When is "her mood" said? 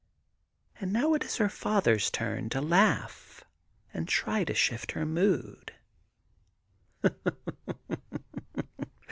4.93-5.73